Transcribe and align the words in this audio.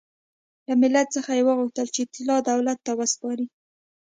له 0.67 0.73
ملت 0.81 1.07
څخه 1.15 1.31
یې 1.37 1.43
وغوښتل 1.45 1.87
چې 1.95 2.01
طلا 2.13 2.37
دولت 2.49 2.79
ته 2.85 2.91
وسپاري. 2.99 3.45